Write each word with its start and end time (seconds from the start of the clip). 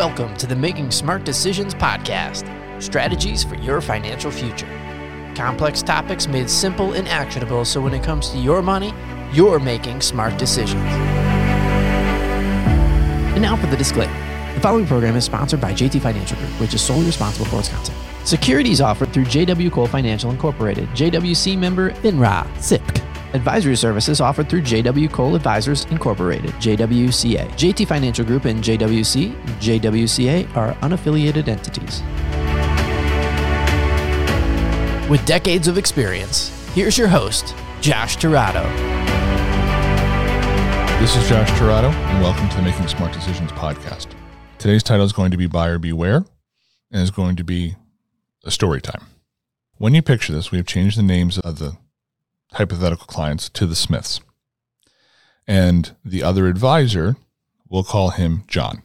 Welcome 0.00 0.34
to 0.38 0.46
the 0.46 0.56
Making 0.56 0.90
Smart 0.90 1.24
Decisions 1.24 1.74
podcast 1.74 2.48
strategies 2.82 3.44
for 3.44 3.56
your 3.56 3.82
financial 3.82 4.30
future. 4.30 4.66
Complex 5.36 5.82
topics 5.82 6.26
made 6.26 6.48
simple 6.48 6.94
and 6.94 7.06
actionable 7.06 7.66
so 7.66 7.82
when 7.82 7.92
it 7.92 8.02
comes 8.02 8.30
to 8.30 8.38
your 8.38 8.62
money, 8.62 8.94
you're 9.30 9.60
making 9.60 10.00
smart 10.00 10.38
decisions. 10.38 10.80
And 13.34 13.42
now 13.42 13.56
for 13.56 13.66
the 13.66 13.76
disclaimer. 13.76 14.54
The 14.54 14.60
following 14.62 14.86
program 14.86 15.16
is 15.16 15.26
sponsored 15.26 15.60
by 15.60 15.74
JT 15.74 16.00
Financial 16.00 16.38
Group, 16.38 16.58
which 16.58 16.72
is 16.72 16.80
solely 16.80 17.04
responsible 17.04 17.44
for 17.44 17.58
its 17.58 17.68
content. 17.68 17.98
Securities 18.26 18.80
offered 18.80 19.12
through 19.12 19.26
JW 19.26 19.70
Cole 19.70 19.86
Financial 19.86 20.30
Incorporated, 20.30 20.88
JWC 20.94 21.58
member 21.58 21.90
FINRA, 21.90 22.46
SIPC. 22.54 23.09
Advisory 23.32 23.76
services 23.76 24.20
offered 24.20 24.48
through 24.48 24.62
JW 24.62 25.10
Cole 25.12 25.36
Advisors 25.36 25.84
Incorporated, 25.86 26.50
JWCA. 26.54 27.48
JT 27.50 27.86
Financial 27.86 28.24
Group 28.24 28.44
and 28.44 28.62
JWC, 28.62 29.40
JWCA 29.60 30.56
are 30.56 30.72
unaffiliated 30.76 31.46
entities. 31.46 32.02
With 35.08 35.24
decades 35.26 35.68
of 35.68 35.78
experience, 35.78 36.48
here's 36.74 36.98
your 36.98 37.06
host, 37.06 37.54
Josh 37.80 38.16
Tirado. 38.16 38.64
This 40.98 41.14
is 41.14 41.28
Josh 41.28 41.50
Tirado, 41.52 41.92
and 41.92 42.22
welcome 42.22 42.48
to 42.48 42.56
the 42.56 42.62
Making 42.62 42.88
Smart 42.88 43.12
Decisions 43.12 43.52
podcast. 43.52 44.08
Today's 44.58 44.82
title 44.82 45.06
is 45.06 45.12
going 45.12 45.30
to 45.30 45.36
be 45.36 45.46
Buyer 45.46 45.78
Beware, 45.78 46.24
and 46.90 47.02
is 47.02 47.12
going 47.12 47.36
to 47.36 47.44
be 47.44 47.76
a 48.44 48.50
story 48.50 48.80
time. 48.80 49.06
When 49.78 49.94
you 49.94 50.02
picture 50.02 50.32
this, 50.32 50.50
we 50.50 50.58
have 50.58 50.66
changed 50.66 50.98
the 50.98 51.02
names 51.04 51.38
of 51.38 51.60
the 51.60 51.76
hypothetical 52.54 53.06
clients 53.06 53.48
to 53.50 53.66
the 53.66 53.76
Smiths. 53.76 54.20
And 55.46 55.94
the 56.04 56.22
other 56.22 56.46
advisor, 56.46 57.16
we'll 57.68 57.84
call 57.84 58.10
him 58.10 58.44
John. 58.46 58.82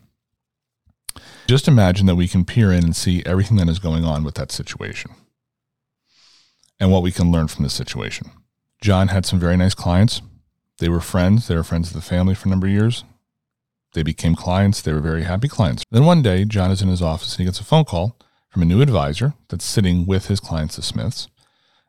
Just 1.47 1.67
imagine 1.67 2.07
that 2.07 2.15
we 2.15 2.27
can 2.27 2.43
peer 2.43 2.71
in 2.71 2.83
and 2.83 2.95
see 2.95 3.23
everything 3.25 3.57
that 3.57 3.69
is 3.69 3.79
going 3.79 4.03
on 4.03 4.23
with 4.23 4.35
that 4.35 4.51
situation 4.51 5.11
and 6.79 6.91
what 6.91 7.03
we 7.03 7.11
can 7.11 7.31
learn 7.31 7.47
from 7.47 7.63
this 7.63 7.73
situation. 7.73 8.31
John 8.81 9.09
had 9.09 9.25
some 9.25 9.39
very 9.39 9.57
nice 9.57 9.75
clients. 9.75 10.21
They 10.79 10.89
were 10.89 10.99
friends. 10.99 11.47
They 11.47 11.55
were 11.55 11.63
friends 11.63 11.89
of 11.89 11.93
the 11.93 12.01
family 12.01 12.35
for 12.35 12.47
a 12.47 12.49
number 12.49 12.67
of 12.67 12.73
years. 12.73 13.03
They 13.93 14.03
became 14.03 14.35
clients. 14.35 14.81
They 14.81 14.91
were 14.91 14.99
very 14.99 15.23
happy 15.23 15.47
clients. 15.47 15.83
Then 15.89 16.05
one 16.05 16.21
day, 16.21 16.43
John 16.43 16.71
is 16.71 16.81
in 16.81 16.89
his 16.89 17.01
office 17.01 17.33
and 17.33 17.39
he 17.39 17.45
gets 17.45 17.59
a 17.59 17.63
phone 17.63 17.85
call 17.85 18.17
from 18.49 18.61
a 18.61 18.65
new 18.65 18.81
advisor 18.81 19.33
that's 19.49 19.65
sitting 19.65 20.05
with 20.05 20.27
his 20.27 20.39
clients, 20.39 20.75
the 20.75 20.81
Smiths, 20.81 21.27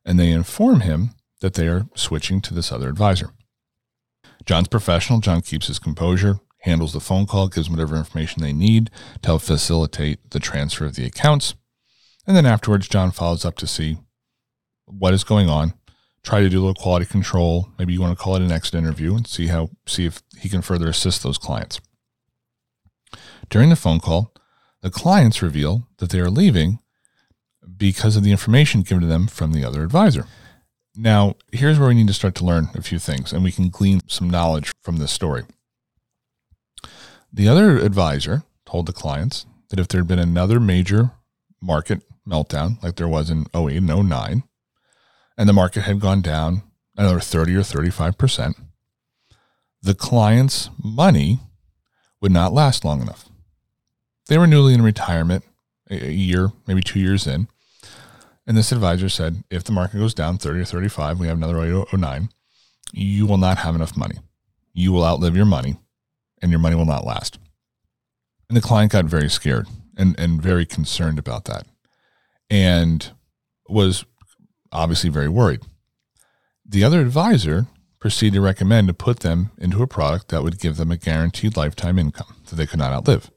and 0.04 0.18
they 0.18 0.30
inform 0.30 0.80
him 0.80 1.10
that 1.40 1.54
they 1.54 1.68
are 1.68 1.86
switching 1.94 2.40
to 2.42 2.54
this 2.54 2.72
other 2.72 2.88
advisor. 2.88 3.30
John's 4.44 4.68
professional. 4.68 5.20
John 5.20 5.40
keeps 5.40 5.66
his 5.66 5.78
composure, 5.78 6.40
handles 6.60 6.92
the 6.92 7.00
phone 7.00 7.26
call, 7.26 7.48
gives 7.48 7.66
them 7.66 7.76
whatever 7.76 7.96
information 7.96 8.42
they 8.42 8.52
need 8.52 8.90
to 9.22 9.28
help 9.28 9.42
facilitate 9.42 10.30
the 10.30 10.40
transfer 10.40 10.84
of 10.84 10.94
the 10.94 11.04
accounts. 11.04 11.54
And 12.26 12.36
then 12.36 12.46
afterwards, 12.46 12.88
John 12.88 13.10
follows 13.10 13.44
up 13.44 13.56
to 13.56 13.66
see 13.66 13.98
what 14.84 15.14
is 15.14 15.24
going 15.24 15.48
on, 15.48 15.74
try 16.22 16.40
to 16.40 16.48
do 16.48 16.58
a 16.58 16.62
little 16.62 16.74
quality 16.74 17.06
control. 17.06 17.70
Maybe 17.78 17.92
you 17.92 18.00
want 18.00 18.16
to 18.16 18.22
call 18.22 18.36
it 18.36 18.42
an 18.42 18.52
exit 18.52 18.74
interview 18.74 19.14
and 19.14 19.26
see 19.26 19.48
how 19.48 19.70
see 19.86 20.06
if 20.06 20.22
he 20.38 20.48
can 20.48 20.62
further 20.62 20.88
assist 20.88 21.22
those 21.22 21.38
clients. 21.38 21.80
During 23.48 23.70
the 23.70 23.76
phone 23.76 24.00
call, 24.00 24.32
the 24.82 24.90
clients 24.90 25.42
reveal 25.42 25.88
that 25.98 26.10
they 26.10 26.20
are 26.20 26.30
leaving 26.30 26.80
because 27.76 28.16
of 28.16 28.22
the 28.22 28.30
information 28.30 28.82
given 28.82 29.02
to 29.02 29.06
them 29.06 29.26
from 29.26 29.52
the 29.52 29.64
other 29.64 29.82
advisor. 29.82 30.26
Now, 30.96 31.36
here's 31.52 31.78
where 31.78 31.88
we 31.88 31.94
need 31.94 32.06
to 32.06 32.14
start 32.14 32.34
to 32.36 32.44
learn 32.44 32.70
a 32.74 32.80
few 32.80 32.98
things, 32.98 33.32
and 33.32 33.44
we 33.44 33.52
can 33.52 33.68
glean 33.68 34.00
some 34.08 34.30
knowledge 34.30 34.72
from 34.82 34.96
this 34.96 35.12
story. 35.12 35.44
The 37.30 37.48
other 37.48 37.78
advisor 37.78 38.44
told 38.64 38.86
the 38.86 38.92
clients 38.94 39.44
that 39.68 39.78
if 39.78 39.88
there 39.88 40.00
had 40.00 40.08
been 40.08 40.18
another 40.18 40.58
major 40.58 41.10
market 41.60 42.02
meltdown, 42.26 42.82
like 42.82 42.96
there 42.96 43.08
was 43.08 43.28
in 43.28 43.46
08 43.54 43.76
and 43.76 44.08
09, 44.08 44.42
and 45.36 45.48
the 45.48 45.52
market 45.52 45.82
had 45.82 46.00
gone 46.00 46.22
down 46.22 46.62
another 46.96 47.20
30 47.20 47.56
or 47.56 47.60
35%, 47.60 48.54
the 49.82 49.94
client's 49.94 50.70
money 50.82 51.40
would 52.22 52.32
not 52.32 52.54
last 52.54 52.84
long 52.84 53.02
enough. 53.02 53.28
They 54.28 54.38
were 54.38 54.46
newly 54.46 54.72
in 54.72 54.82
retirement, 54.82 55.44
a 55.90 56.10
year, 56.10 56.52
maybe 56.66 56.80
two 56.80 56.98
years 56.98 57.26
in, 57.26 57.48
and 58.46 58.56
this 58.56 58.72
advisor 58.72 59.08
said, 59.08 59.42
if 59.50 59.64
the 59.64 59.72
market 59.72 59.98
goes 59.98 60.14
down 60.14 60.38
30 60.38 60.60
or 60.60 60.64
35, 60.64 61.18
we 61.18 61.26
have 61.26 61.36
another 61.36 61.58
0809, 61.58 62.28
you 62.92 63.26
will 63.26 63.38
not 63.38 63.58
have 63.58 63.74
enough 63.74 63.96
money. 63.96 64.16
You 64.72 64.92
will 64.92 65.04
outlive 65.04 65.36
your 65.36 65.46
money 65.46 65.76
and 66.40 66.52
your 66.52 66.60
money 66.60 66.76
will 66.76 66.84
not 66.84 67.04
last. 67.04 67.38
And 68.48 68.56
the 68.56 68.62
client 68.62 68.92
got 68.92 69.06
very 69.06 69.28
scared 69.28 69.66
and, 69.96 70.18
and 70.18 70.40
very 70.40 70.64
concerned 70.64 71.18
about 71.18 71.46
that 71.46 71.66
and 72.48 73.10
was 73.68 74.04
obviously 74.70 75.10
very 75.10 75.28
worried. 75.28 75.62
The 76.64 76.84
other 76.84 77.00
advisor 77.00 77.66
proceeded 77.98 78.34
to 78.34 78.40
recommend 78.40 78.86
to 78.86 78.94
put 78.94 79.20
them 79.20 79.50
into 79.58 79.82
a 79.82 79.86
product 79.88 80.28
that 80.28 80.42
would 80.42 80.60
give 80.60 80.76
them 80.76 80.92
a 80.92 80.96
guaranteed 80.96 81.56
lifetime 81.56 81.98
income 81.98 82.36
that 82.46 82.54
they 82.56 82.66
could 82.66 82.78
not 82.78 82.92
outlive. 82.92 83.30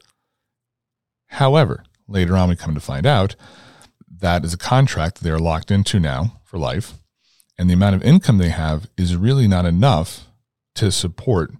However, 1.28 1.84
later 2.08 2.36
on, 2.36 2.50
we 2.50 2.56
come 2.56 2.76
to 2.76 2.80
find 2.80 3.06
out 3.06 3.36
that 4.18 4.44
is 4.44 4.54
a 4.54 4.58
contract 4.58 5.22
they're 5.22 5.40
locked 5.40 5.72
into 5.72 6.00
now 6.00 6.42
for 6.44 6.58
life. 6.58 6.94
And 7.58 7.70
the 7.70 7.74
amount 7.74 7.96
of 7.96 8.04
income 8.04 8.38
they 8.38 8.50
have 8.50 8.90
is 8.98 9.16
really 9.16 9.48
not 9.48 9.66
enough 9.66 10.28
to 10.76 10.92
support 10.92 11.52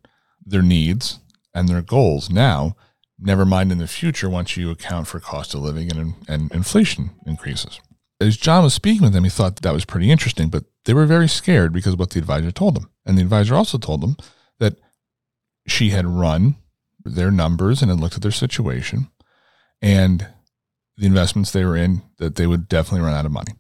their 0.46 0.62
needs 0.62 1.20
and 1.54 1.68
their 1.68 1.82
goals 1.82 2.30
now, 2.30 2.76
never 3.20 3.46
mind 3.46 3.72
in 3.72 3.78
the 3.78 3.88
future 3.88 4.30
once 4.30 4.56
you 4.56 4.72
account 4.72 5.08
for 5.08 5.20
cost 5.20 5.54
of 5.54 5.62
living 5.62 5.92
and, 5.92 6.14
and 6.28 6.52
inflation 6.52 7.12
increases. 7.26 7.80
As 8.22 8.38
John 8.38 8.64
was 8.64 8.74
speaking 8.74 9.04
with 9.04 9.14
them, 9.14 9.24
he 9.24 9.30
thought 9.30 9.58
that 9.58 9.74
was 9.74 9.86
pretty 9.86 10.12
interesting, 10.12 10.50
but 10.50 10.66
they 10.86 10.94
were 10.94 11.06
very 11.06 11.28
scared 11.28 11.74
because 11.74 11.94
of 11.94 12.00
what 12.00 12.12
the 12.12 12.20
advisor 12.20 12.52
told 12.52 12.76
them. 12.76 12.90
And 13.06 13.18
the 13.18 13.22
advisor 13.22 13.56
also 13.56 13.78
told 13.78 14.02
them 14.02 14.18
that 14.60 14.76
she 15.68 15.90
had 15.90 16.06
run 16.06 16.56
their 17.04 17.32
numbers 17.32 17.82
and 17.82 17.90
had 17.90 18.00
looked 18.00 18.16
at 18.16 18.22
their 18.22 18.32
situation 18.32 19.10
and 19.82 20.28
the 21.00 21.08
investments 21.08 21.52
they 21.52 21.64
were 21.64 21.78
in 21.78 22.02
that 22.18 22.36
they 22.36 22.46
would 22.46 22.68
definitely 22.68 23.06
run 23.06 23.16
out 23.16 23.26
of 23.26 23.32
money. 23.32 23.54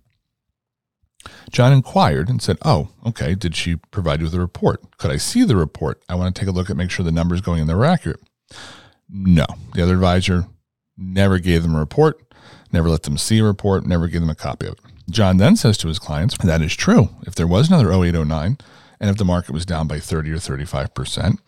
John 1.52 1.74
inquired 1.74 2.30
and 2.30 2.42
said, 2.42 2.58
Oh, 2.64 2.90
okay. 3.06 3.34
Did 3.36 3.56
she 3.56 3.78
provide 3.78 4.20
you 4.20 4.26
with 4.26 4.36
a 4.36 4.40
report? 4.40 4.98
Could 4.98 5.12
I 5.12 5.18
see 5.18 5.44
the 5.44 5.56
report? 5.56 6.02
I 6.08 6.16
want 6.16 6.34
to 6.36 6.40
take 6.40 6.50
a 6.50 6.52
look 6.52 6.70
at 6.70 6.78
make 6.78 6.92
sure 6.92 7.04
the 7.04 7.12
numbers 7.12 7.42
going 7.42 7.62
in 7.62 7.68
there 7.68 7.78
were 7.78 7.86
accurate. 7.86 8.20
No. 9.10 9.46
The 9.74 9.84
other 9.84 9.94
advisor 9.94 10.48
never 10.98 11.40
gave 11.40 11.64
them 11.64 11.76
a 11.76 11.80
report, 11.80 12.22
never 12.72 12.90
let 12.90 13.04
them 13.04 13.18
see 13.18 13.40
a 13.40 13.44
report, 13.44 13.86
never 13.86 14.08
gave 14.08 14.22
them 14.22 14.30
a 14.30 14.36
copy 14.36 14.68
of 14.68 14.74
it. 14.74 14.80
John 15.10 15.38
then 15.38 15.56
says 15.56 15.78
to 15.80 15.88
his 15.88 16.00
clients, 16.00 16.38
That 16.38 16.62
is 16.62 16.76
true. 16.76 17.10
If 17.26 17.36
there 17.36 17.48
was 17.48 17.70
another 17.70 17.92
0809 17.92 18.58
and 19.00 19.10
if 19.10 19.18
the 19.18 19.26
market 19.26 19.54
was 19.54 19.66
down 19.66 19.88
by 19.88 20.00
30 20.00 20.32
or 20.32 20.36
35%, 20.36 21.40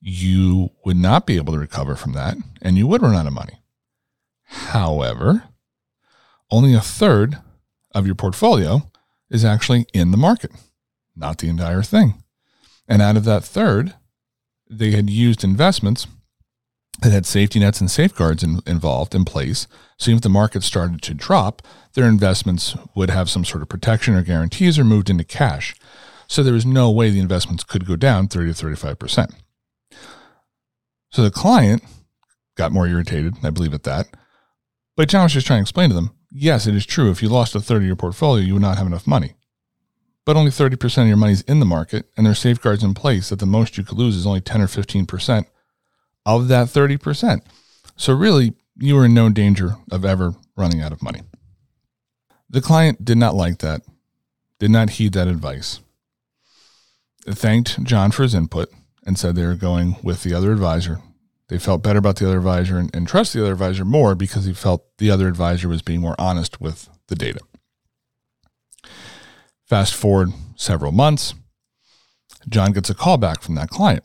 you 0.00 0.70
would 0.84 0.96
not 0.96 1.26
be 1.26 1.36
able 1.36 1.52
to 1.52 1.58
recover 1.58 1.94
from 1.94 2.12
that 2.12 2.36
and 2.60 2.76
you 2.76 2.86
would 2.86 3.02
run 3.02 3.14
out 3.14 3.26
of 3.26 3.32
money. 3.32 3.60
However, 4.48 5.44
only 6.50 6.74
a 6.74 6.80
third 6.80 7.38
of 7.94 8.06
your 8.06 8.14
portfolio 8.14 8.90
is 9.30 9.44
actually 9.44 9.86
in 9.92 10.10
the 10.10 10.16
market, 10.16 10.50
not 11.14 11.38
the 11.38 11.48
entire 11.48 11.82
thing. 11.82 12.22
And 12.88 13.02
out 13.02 13.16
of 13.16 13.24
that 13.24 13.44
third, 13.44 13.94
they 14.70 14.92
had 14.92 15.10
used 15.10 15.44
investments 15.44 16.06
that 17.02 17.12
had 17.12 17.26
safety 17.26 17.60
nets 17.60 17.80
and 17.80 17.90
safeguards 17.90 18.42
in, 18.42 18.60
involved 18.66 19.14
in 19.14 19.24
place. 19.24 19.66
So 19.98 20.10
if 20.10 20.22
the 20.22 20.28
market 20.28 20.62
started 20.62 21.02
to 21.02 21.14
drop, 21.14 21.62
their 21.94 22.08
investments 22.08 22.74
would 22.94 23.10
have 23.10 23.30
some 23.30 23.44
sort 23.44 23.62
of 23.62 23.68
protection 23.68 24.14
or 24.14 24.22
guarantees 24.22 24.78
or 24.78 24.84
moved 24.84 25.10
into 25.10 25.24
cash. 25.24 25.74
So 26.26 26.42
there 26.42 26.54
was 26.54 26.66
no 26.66 26.90
way 26.90 27.10
the 27.10 27.20
investments 27.20 27.64
could 27.64 27.86
go 27.86 27.96
down 27.96 28.28
30 28.28 28.52
to 28.52 28.66
35%. 28.66 29.32
So 31.10 31.22
the 31.22 31.30
client 31.30 31.82
got 32.56 32.72
more 32.72 32.86
irritated, 32.86 33.34
I 33.42 33.50
believe, 33.50 33.72
at 33.72 33.84
that, 33.84 34.08
but 34.98 35.08
John 35.08 35.22
was 35.22 35.32
just 35.32 35.46
trying 35.46 35.58
to 35.58 35.62
explain 35.62 35.90
to 35.90 35.94
them 35.94 36.10
yes, 36.32 36.66
it 36.66 36.74
is 36.74 36.84
true. 36.84 37.08
If 37.08 37.22
you 37.22 37.28
lost 37.28 37.54
a 37.54 37.60
third 37.60 37.82
of 37.82 37.86
your 37.86 37.94
portfolio, 37.94 38.44
you 38.44 38.54
would 38.54 38.62
not 38.62 38.78
have 38.78 38.86
enough 38.88 39.06
money. 39.06 39.34
But 40.24 40.36
only 40.36 40.50
30% 40.50 41.02
of 41.02 41.06
your 41.06 41.16
money 41.16 41.34
is 41.34 41.42
in 41.42 41.60
the 41.60 41.64
market, 41.64 42.06
and 42.16 42.26
there 42.26 42.32
are 42.32 42.34
safeguards 42.34 42.82
in 42.82 42.94
place 42.94 43.28
that 43.28 43.38
the 43.38 43.46
most 43.46 43.78
you 43.78 43.84
could 43.84 43.96
lose 43.96 44.16
is 44.16 44.26
only 44.26 44.40
10 44.40 44.60
or 44.60 44.66
15% 44.66 45.46
of 46.26 46.48
that 46.48 46.66
30%. 46.66 47.42
So, 47.94 48.12
really, 48.12 48.54
you 48.76 48.98
are 48.98 49.04
in 49.04 49.14
no 49.14 49.30
danger 49.30 49.76
of 49.92 50.04
ever 50.04 50.34
running 50.56 50.82
out 50.82 50.92
of 50.92 51.00
money. 51.00 51.22
The 52.50 52.60
client 52.60 53.04
did 53.04 53.18
not 53.18 53.36
like 53.36 53.58
that, 53.58 53.82
did 54.58 54.72
not 54.72 54.90
heed 54.90 55.12
that 55.12 55.28
advice, 55.28 55.78
thanked 57.24 57.84
John 57.84 58.10
for 58.10 58.24
his 58.24 58.34
input, 58.34 58.68
and 59.06 59.16
said 59.16 59.36
they 59.36 59.46
were 59.46 59.54
going 59.54 59.96
with 60.02 60.24
the 60.24 60.34
other 60.34 60.50
advisor 60.50 61.00
they 61.48 61.58
felt 61.58 61.82
better 61.82 61.98
about 61.98 62.16
the 62.16 62.26
other 62.26 62.38
advisor 62.38 62.78
and, 62.78 62.94
and 62.94 63.08
trust 63.08 63.32
the 63.32 63.42
other 63.42 63.52
advisor 63.52 63.84
more 63.84 64.14
because 64.14 64.44
he 64.44 64.52
felt 64.52 64.84
the 64.98 65.10
other 65.10 65.28
advisor 65.28 65.68
was 65.68 65.82
being 65.82 66.00
more 66.00 66.14
honest 66.18 66.60
with 66.60 66.88
the 67.08 67.14
data. 67.14 67.40
Fast 69.64 69.94
forward 69.94 70.30
several 70.56 70.92
months, 70.92 71.34
John 72.48 72.72
gets 72.72 72.90
a 72.90 72.94
call 72.94 73.16
back 73.16 73.42
from 73.42 73.54
that 73.56 73.70
client 73.70 74.04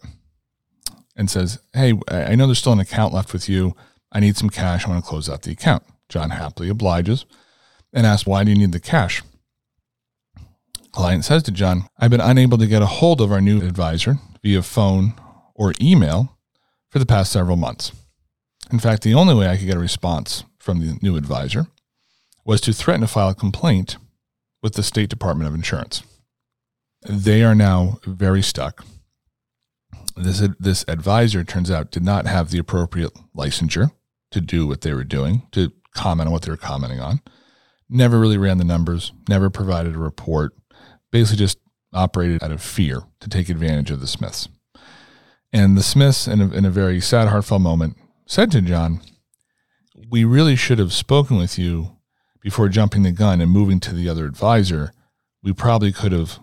and 1.15 1.29
says, 1.29 1.59
Hey, 1.73 1.93
I 2.09 2.35
know 2.35 2.47
there's 2.47 2.59
still 2.59 2.73
an 2.73 2.79
account 2.79 3.13
left 3.13 3.33
with 3.33 3.47
you. 3.47 3.75
I 4.11 4.19
need 4.19 4.37
some 4.37 4.49
cash. 4.49 4.85
I 4.85 4.89
want 4.89 5.03
to 5.03 5.09
close 5.09 5.29
out 5.29 5.43
the 5.43 5.51
account. 5.51 5.83
John 6.09 6.31
happily 6.31 6.69
obliges 6.69 7.25
and 7.93 8.05
asks, 8.05 8.25
Why 8.25 8.43
do 8.43 8.51
you 8.51 8.57
need 8.57 8.71
the 8.71 8.79
cash? 8.79 9.21
Client 10.91 11.25
says 11.25 11.43
to 11.43 11.51
John, 11.51 11.87
I've 11.97 12.11
been 12.11 12.21
unable 12.21 12.57
to 12.59 12.67
get 12.67 12.83
a 12.83 12.87
hold 12.87 13.19
of 13.19 13.31
our 13.31 13.41
new 13.41 13.61
advisor 13.61 14.17
via 14.43 14.61
phone 14.61 15.13
or 15.55 15.73
email 15.81 16.32
for 16.93 16.99
the 16.99 17.05
past 17.07 17.31
several 17.31 17.57
months. 17.57 17.91
In 18.71 18.77
fact, 18.77 19.01
the 19.01 19.15
only 19.15 19.33
way 19.33 19.47
I 19.47 19.57
could 19.57 19.65
get 19.65 19.77
a 19.77 19.79
response 19.79 20.43
from 20.59 20.79
the 20.79 20.95
new 21.01 21.17
advisor 21.17 21.65
was 22.45 22.61
to 22.61 22.71
threaten 22.71 23.01
to 23.01 23.07
file 23.07 23.29
a 23.29 23.35
complaint 23.35 23.97
with 24.61 24.75
the 24.75 24.83
State 24.83 25.09
Department 25.09 25.47
of 25.47 25.55
Insurance. 25.55 26.03
They 27.09 27.43
are 27.43 27.55
now 27.55 27.97
very 28.05 28.43
stuck. 28.43 28.85
This, 30.15 30.47
this 30.59 30.85
advisor 30.87 31.43
turns 31.43 31.71
out 31.71 31.89
did 31.89 32.03
not 32.03 32.27
have 32.27 32.51
the 32.51 32.59
appropriate 32.59 33.11
licensure 33.35 33.89
to 34.29 34.39
do 34.39 34.67
what 34.67 34.81
they 34.81 34.93
were 34.93 35.03
doing, 35.03 35.47
to 35.51 35.71
comment 35.95 36.27
on 36.27 36.31
what 36.31 36.43
they 36.43 36.51
were 36.51 36.57
commenting 36.57 36.99
on. 36.99 37.21
Never 37.89 38.19
really 38.19 38.37
ran 38.37 38.59
the 38.59 38.63
numbers, 38.63 39.13
never 39.27 39.49
provided 39.49 39.95
a 39.95 39.99
report, 39.99 40.53
basically 41.11 41.39
just 41.39 41.57
operated 41.91 42.43
out 42.43 42.51
of 42.51 42.61
fear 42.61 43.01
to 43.19 43.29
take 43.29 43.49
advantage 43.49 43.89
of 43.89 43.99
the 43.99 44.07
Smiths. 44.07 44.47
And 45.53 45.77
the 45.77 45.83
Smiths, 45.83 46.27
in 46.27 46.41
a, 46.41 46.51
in 46.51 46.65
a 46.65 46.71
very 46.71 46.99
sad, 46.99 47.27
heartfelt 47.27 47.61
moment, 47.61 47.95
said 48.25 48.49
to 48.51 48.61
John, 48.61 49.01
We 50.09 50.23
really 50.23 50.55
should 50.55 50.79
have 50.79 50.91
spoken 50.91 51.37
with 51.37 51.59
you 51.59 51.97
before 52.41 52.69
jumping 52.69 53.03
the 53.03 53.11
gun 53.11 53.39
and 53.39 53.51
moving 53.51 53.79
to 53.81 53.93
the 53.93 54.09
other 54.09 54.25
advisor. 54.25 54.93
We 55.43 55.53
probably 55.53 55.93
could 55.93 56.11
have 56.11 56.39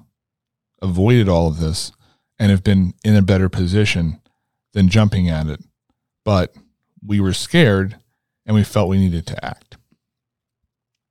avoided 0.80 1.28
all 1.28 1.48
of 1.48 1.58
this 1.58 1.90
and 2.38 2.50
have 2.52 2.62
been 2.62 2.94
in 3.04 3.16
a 3.16 3.22
better 3.22 3.48
position 3.48 4.20
than 4.72 4.88
jumping 4.88 5.28
at 5.28 5.48
it. 5.48 5.60
But 6.24 6.54
we 7.04 7.18
were 7.18 7.32
scared 7.32 7.96
and 8.46 8.54
we 8.54 8.62
felt 8.62 8.88
we 8.88 8.98
needed 8.98 9.26
to 9.26 9.44
act. 9.44 9.76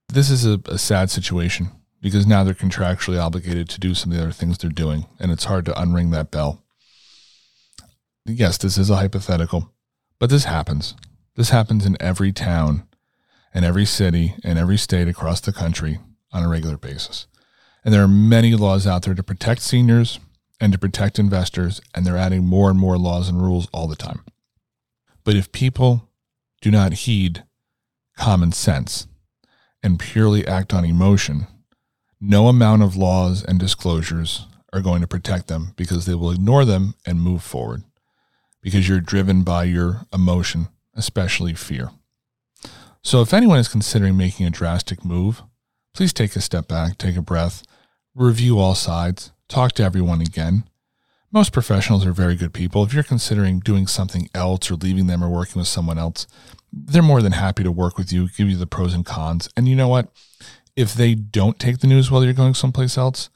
This 0.07 0.30
is 0.30 0.46
a, 0.46 0.62
a 0.66 0.78
sad 0.78 1.12
situation 1.12 1.69
because 2.01 2.25
now 2.25 2.46
they're 2.46 2.54
contractually 2.54 3.22
obligated 3.22 3.68
to 3.69 3.80
do 3.80 3.94
some 3.94 4.12
of 4.12 4.18
the 4.18 4.24
other 4.24 4.31
things 4.31 4.57
they're 4.57 4.69
doing, 4.69 5.06
and 5.19 5.31
it's 5.31 5.44
hard 5.44 5.66
to 5.66 5.74
unring 5.74 6.12
that 6.12 6.31
bell 6.31 6.63
yes, 8.29 8.57
this 8.57 8.77
is 8.77 8.89
a 8.89 8.97
hypothetical, 8.97 9.71
but 10.19 10.29
this 10.29 10.45
happens. 10.45 10.95
This 11.35 11.49
happens 11.49 11.85
in 11.85 11.97
every 11.99 12.31
town 12.31 12.87
and 13.53 13.65
every 13.65 13.85
city 13.85 14.35
and 14.43 14.59
every 14.59 14.77
state 14.77 15.07
across 15.07 15.41
the 15.41 15.53
country 15.53 15.99
on 16.31 16.43
a 16.43 16.49
regular 16.49 16.77
basis. 16.77 17.27
And 17.83 17.93
there 17.93 18.03
are 18.03 18.07
many 18.07 18.55
laws 18.55 18.85
out 18.85 19.03
there 19.03 19.15
to 19.15 19.23
protect 19.23 19.61
seniors 19.61 20.19
and 20.59 20.73
to 20.73 20.79
protect 20.79 21.17
investors, 21.17 21.81
and 21.95 22.05
they're 22.05 22.17
adding 22.17 22.45
more 22.45 22.69
and 22.69 22.77
more 22.77 22.97
laws 22.97 23.29
and 23.29 23.41
rules 23.41 23.67
all 23.73 23.87
the 23.87 23.95
time. 23.95 24.23
But 25.23 25.35
if 25.35 25.51
people 25.51 26.09
do 26.61 26.69
not 26.69 26.93
heed 26.93 27.43
common 28.17 28.51
sense 28.51 29.07
and 29.81 29.99
purely 29.99 30.45
act 30.45 30.73
on 30.73 30.83
emotion, 30.83 31.47
no 32.19 32.47
amount 32.49 32.83
of 32.83 32.97
laws 32.97 33.43
and 33.43 33.57
disclosures 33.57 34.45
are 34.73 34.81
going 34.81 35.01
to 35.01 35.07
protect 35.07 35.47
them 35.47 35.73
because 35.77 36.05
they 36.05 36.13
will 36.13 36.31
ignore 36.31 36.65
them 36.65 36.95
and 37.05 37.21
move 37.21 37.41
forward 37.41 37.83
because 38.61 38.88
you're 38.88 39.00
driven 39.00 39.44
by 39.44 39.63
your 39.63 40.01
emotion, 40.13 40.67
especially 40.95 41.53
fear. 41.53 41.91
So, 43.01 43.21
if 43.21 43.33
anyone 43.33 43.59
is 43.59 43.67
considering 43.67 44.17
making 44.17 44.45
a 44.45 44.51
drastic 44.51 45.06
move, 45.06 45.44
please 45.94 46.13
take 46.13 46.35
a 46.35 46.41
step 46.41 46.67
back, 46.67 46.97
take 46.97 47.15
a 47.15 47.21
breath, 47.21 47.63
review 48.13 48.59
all 48.59 48.75
sides, 48.75 49.31
talk 49.47 49.71
to 49.73 49.83
everyone 49.83 50.21
again. 50.21 50.65
Most 51.31 51.53
professionals 51.53 52.06
are 52.06 52.11
very 52.11 52.35
good 52.35 52.53
people. 52.53 52.83
If 52.83 52.94
you're 52.94 53.03
considering 53.03 53.59
doing 53.59 53.88
something 53.88 54.29
else 54.33 54.69
or 54.69 54.75
leaving 54.75 55.07
them 55.07 55.23
or 55.23 55.29
working 55.29 55.59
with 55.59 55.67
someone 55.67 55.97
else, 55.97 56.27
they're 56.73 57.01
more 57.01 57.21
than 57.21 57.33
happy 57.33 57.63
to 57.63 57.71
work 57.71 57.97
with 57.97 58.12
you, 58.12 58.29
give 58.29 58.50
you 58.50 58.57
the 58.57 58.67
pros 58.67 58.94
and 58.94 59.05
cons. 59.05 59.47
And 59.55 59.67
you 59.67 59.75
know 59.75 59.88
what? 59.88 60.12
If 60.75 60.94
they 60.94 61.13
don't 61.15 61.59
take 61.59 61.79
the 61.79 61.88
news 61.88 62.09
while 62.09 62.23
you're 62.23 62.33
going 62.33 62.53
someplace 62.53 62.97
else 62.97 63.29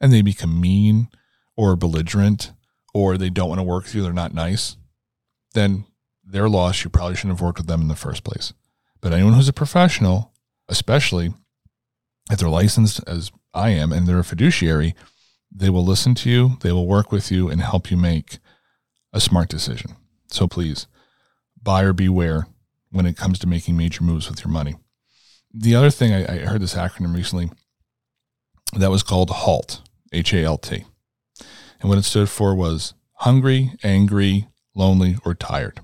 and 0.00 0.12
they 0.12 0.22
become 0.22 0.60
mean 0.60 1.08
or 1.56 1.76
belligerent 1.76 2.52
or 2.92 3.16
they 3.16 3.30
don't 3.30 3.48
want 3.48 3.58
to 3.58 3.64
work 3.64 3.84
with 3.84 3.94
you, 3.94 4.02
they're 4.02 4.12
not 4.12 4.34
nice, 4.34 4.76
then 5.54 5.84
they're 6.24 6.48
lost. 6.48 6.84
You 6.84 6.90
probably 6.90 7.16
shouldn't 7.16 7.38
have 7.38 7.44
worked 7.44 7.58
with 7.58 7.66
them 7.66 7.80
in 7.80 7.88
the 7.88 7.96
first 7.96 8.24
place. 8.24 8.52
But 9.00 9.12
anyone 9.12 9.34
who's 9.34 9.48
a 9.48 9.52
professional, 9.52 10.32
especially 10.68 11.32
if 12.30 12.38
they're 12.38 12.48
licensed 12.48 13.00
as 13.06 13.32
I 13.54 13.70
am 13.70 13.92
and 13.92 14.06
they're 14.06 14.18
a 14.18 14.24
fiduciary, 14.24 14.94
they 15.50 15.70
will 15.70 15.84
listen 15.84 16.14
to 16.16 16.30
you, 16.30 16.58
they 16.60 16.72
will 16.72 16.86
work 16.86 17.10
with 17.10 17.32
you 17.32 17.48
and 17.48 17.60
help 17.60 17.90
you 17.90 17.96
make 17.96 18.38
a 19.12 19.20
smart 19.20 19.48
decision. 19.48 19.96
So 20.28 20.46
please, 20.46 20.86
buyer 21.60 21.92
beware 21.92 22.46
when 22.90 23.06
it 23.06 23.16
comes 23.16 23.38
to 23.40 23.46
making 23.46 23.76
major 23.76 24.04
moves 24.04 24.28
with 24.28 24.44
your 24.44 24.52
money. 24.52 24.76
The 25.52 25.74
other 25.74 25.90
thing, 25.90 26.12
I, 26.12 26.34
I 26.34 26.38
heard 26.46 26.60
this 26.60 26.74
acronym 26.74 27.14
recently 27.14 27.50
that 28.76 28.90
was 28.90 29.02
called 29.02 29.30
HALT, 29.30 29.82
H 30.12 30.32
A 30.32 30.44
L 30.44 30.58
T. 30.58 30.84
And 31.80 31.88
what 31.88 31.98
it 31.98 32.04
stood 32.04 32.28
for 32.28 32.54
was 32.54 32.94
hungry, 33.14 33.72
angry, 33.82 34.48
lonely, 34.74 35.16
or 35.24 35.34
tired. 35.34 35.80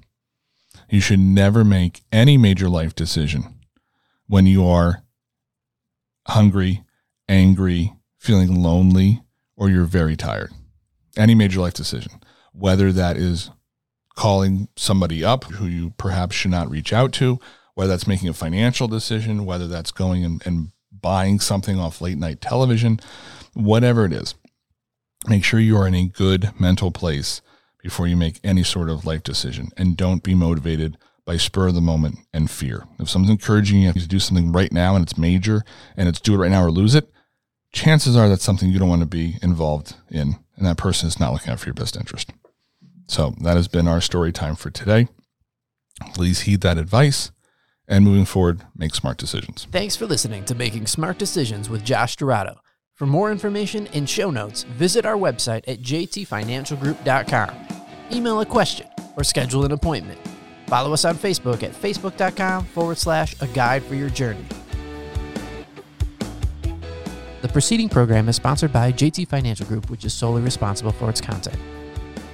You 0.88 1.00
should 1.00 1.18
never 1.18 1.64
make 1.64 2.02
any 2.12 2.36
major 2.36 2.68
life 2.68 2.94
decision 2.94 3.54
when 4.26 4.46
you 4.46 4.66
are 4.66 5.02
hungry, 6.28 6.84
angry, 7.28 7.92
feeling 8.18 8.62
lonely, 8.62 9.22
or 9.56 9.70
you're 9.70 9.84
very 9.84 10.16
tired. 10.16 10.52
Any 11.16 11.34
major 11.34 11.60
life 11.60 11.74
decision, 11.74 12.12
whether 12.52 12.92
that 12.92 13.16
is 13.16 13.50
calling 14.14 14.68
somebody 14.76 15.24
up 15.24 15.44
who 15.44 15.66
you 15.66 15.90
perhaps 15.98 16.36
should 16.36 16.50
not 16.50 16.70
reach 16.70 16.92
out 16.92 17.12
to, 17.14 17.38
whether 17.74 17.90
that's 17.90 18.06
making 18.06 18.28
a 18.28 18.34
financial 18.34 18.88
decision, 18.88 19.44
whether 19.44 19.66
that's 19.66 19.90
going 19.92 20.24
and, 20.24 20.42
and 20.46 20.70
buying 20.90 21.40
something 21.40 21.78
off 21.78 22.00
late 22.00 22.18
night 22.18 22.40
television, 22.40 23.00
whatever 23.54 24.04
it 24.04 24.12
is 24.12 24.34
make 25.28 25.44
sure 25.44 25.60
you 25.60 25.76
are 25.76 25.86
in 25.86 25.94
a 25.94 26.06
good 26.06 26.52
mental 26.58 26.90
place 26.90 27.40
before 27.82 28.06
you 28.06 28.16
make 28.16 28.40
any 28.42 28.62
sort 28.62 28.88
of 28.88 29.04
life 29.04 29.22
decision 29.22 29.70
and 29.76 29.96
don't 29.96 30.22
be 30.22 30.34
motivated 30.34 30.96
by 31.24 31.36
spur 31.36 31.68
of 31.68 31.74
the 31.74 31.80
moment 31.80 32.18
and 32.32 32.50
fear. 32.50 32.84
If 32.98 33.08
someone's 33.10 33.30
encouraging 33.30 33.82
you 33.82 33.92
to 33.92 34.06
do 34.06 34.18
something 34.18 34.52
right 34.52 34.72
now 34.72 34.94
and 34.94 35.02
it's 35.02 35.18
major 35.18 35.62
and 35.96 36.08
it's 36.08 36.20
do 36.20 36.34
it 36.34 36.38
right 36.38 36.50
now 36.50 36.64
or 36.64 36.70
lose 36.70 36.94
it, 36.94 37.10
chances 37.72 38.16
are 38.16 38.28
that's 38.28 38.44
something 38.44 38.70
you 38.70 38.78
don't 38.78 38.88
want 38.88 39.02
to 39.02 39.06
be 39.06 39.36
involved 39.42 39.96
in 40.10 40.36
and 40.56 40.66
that 40.66 40.78
person 40.78 41.08
is 41.08 41.20
not 41.20 41.32
looking 41.32 41.52
out 41.52 41.60
for 41.60 41.66
your 41.66 41.74
best 41.74 41.96
interest. 41.96 42.32
So 43.08 43.34
that 43.42 43.56
has 43.56 43.68
been 43.68 43.86
our 43.86 44.00
story 44.00 44.32
time 44.32 44.56
for 44.56 44.70
today. 44.70 45.08
Please 46.14 46.42
heed 46.42 46.60
that 46.62 46.78
advice 46.78 47.30
and 47.88 48.04
moving 48.04 48.24
forward, 48.24 48.62
make 48.76 48.94
smart 48.94 49.16
decisions. 49.16 49.66
Thanks 49.70 49.96
for 49.96 50.06
listening 50.06 50.44
to 50.46 50.54
Making 50.54 50.86
Smart 50.86 51.18
Decisions 51.18 51.70
with 51.70 51.84
Josh 51.84 52.16
Tirado. 52.16 52.56
For 52.96 53.04
more 53.04 53.30
information 53.30 53.88
and 53.88 54.08
show 54.08 54.30
notes, 54.30 54.62
visit 54.62 55.04
our 55.04 55.16
website 55.16 55.62
at 55.68 55.82
jtfinancialgroup.com. 55.82 57.50
Email 58.10 58.40
a 58.40 58.46
question 58.46 58.86
or 59.18 59.22
schedule 59.22 59.66
an 59.66 59.72
appointment. 59.72 60.18
Follow 60.66 60.94
us 60.94 61.04
on 61.04 61.14
Facebook 61.14 61.62
at 61.62 61.72
facebook.com 61.72 62.64
forward 62.64 62.96
slash 62.96 63.40
a 63.42 63.46
guide 63.48 63.84
for 63.84 63.94
your 63.94 64.08
journey. 64.08 64.46
The 67.42 67.48
preceding 67.48 67.90
program 67.90 68.30
is 68.30 68.36
sponsored 68.36 68.72
by 68.72 68.92
JT 68.92 69.28
Financial 69.28 69.66
Group, 69.66 69.90
which 69.90 70.06
is 70.06 70.14
solely 70.14 70.40
responsible 70.40 70.92
for 70.92 71.10
its 71.10 71.20
content. 71.20 71.58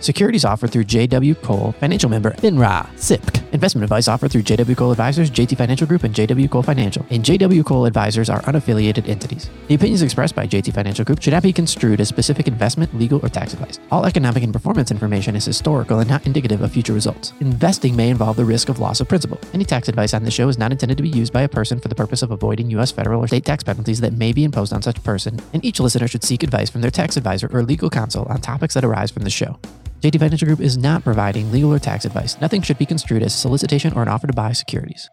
Securities 0.03 0.45
offered 0.45 0.73
through 0.73 0.83
JW 0.83 1.41
Cole, 1.43 1.73
financial 1.79 2.11
member 2.11 2.33
FINRA, 2.33 2.89
SIPC. 2.97 3.53
Investment 3.53 3.85
advice 3.85 4.09
offered 4.09 4.33
through 4.33 4.43
JW 4.43 4.77
Cole 4.77 4.91
Advisors, 4.91 5.31
JT 5.31 5.57
Financial 5.57 5.87
Group, 5.87 6.03
and 6.03 6.13
JW 6.13 6.51
Cole 6.51 6.65
Financial. 6.65 7.07
And 7.11 7.23
JW 7.23 7.65
Cole 7.65 7.87
Advisors 7.87 8.29
are 8.29 8.41
unaffiliated 8.43 9.09
entities. 9.09 9.49
The 9.69 9.77
opinions 9.77 10.03
expressed 10.03 10.35
by 10.35 10.49
JT 10.49 10.75
Financial 10.75 11.05
Group 11.05 11.23
should 11.23 11.35
not 11.35 11.45
be 11.45 11.53
construed 11.53 12.01
as 12.01 12.09
specific 12.09 12.49
investment, 12.49 12.93
legal, 12.99 13.25
or 13.25 13.29
tax 13.29 13.53
advice. 13.53 13.79
All 13.93 14.05
economic 14.05 14.43
and 14.43 14.53
performance 14.53 14.91
information 14.91 15.37
is 15.37 15.45
historical 15.45 16.01
and 16.01 16.11
not 16.11 16.27
indicative 16.27 16.63
of 16.63 16.73
future 16.73 16.95
results. 16.95 17.33
Investing 17.39 17.95
may 17.95 18.11
involve 18.11 18.35
the 18.35 18.45
risk 18.45 18.69
of 18.69 18.81
loss 18.81 19.01
of 19.01 19.09
principal. 19.09 19.39
Any 19.55 19.65
tax 19.65 19.87
advice 19.87 20.15
on 20.15 20.25
this 20.25 20.35
show 20.35 20.49
is 20.49 20.59
not 20.59 20.73
intended 20.73 20.97
to 20.97 21.05
be 21.05 21.11
used 21.11 21.33
by 21.33 21.43
a 21.43 21.49
person 21.49 21.79
for 21.79 21.87
the 21.87 21.95
purpose 21.95 22.23
of 22.23 22.33
avoiding 22.33 22.71
U.S. 22.71 22.91
federal 22.91 23.23
or 23.23 23.29
state 23.29 23.45
tax 23.45 23.63
penalties 23.63 24.01
that 24.01 24.15
may 24.15 24.33
be 24.33 24.43
imposed 24.43 24.73
on 24.73 24.83
such 24.83 25.01
person, 25.05 25.39
and 25.53 25.65
each 25.65 25.79
listener 25.79 26.09
should 26.09 26.25
seek 26.25 26.43
advice 26.43 26.71
from 26.71 26.81
their 26.81 26.91
tax 26.91 27.17
advisor 27.17 27.49
or 27.53 27.63
legal 27.63 27.89
counsel 27.89 28.27
on 28.29 28.41
topics 28.41 28.75
that 28.75 28.85
arise 28.85 29.13
from 29.13 29.23
the 29.23 29.31
show. 29.31 29.61
JT 30.03 30.19
Financial 30.19 30.47
Group 30.47 30.59
is 30.59 30.77
not 30.77 31.05
providing 31.05 31.53
legal 31.53 31.73
or 31.73 31.79
tax 31.79 32.05
advice. 32.05 32.37
Nothing 32.41 32.61
should 32.61 32.77
be 32.77 32.85
construed 32.85 33.23
as 33.23 33.33
solicitation 33.33 33.93
or 33.93 34.03
an 34.03 34.09
offer 34.09 34.27
to 34.27 34.33
buy 34.33 34.51
securities. 34.51 35.11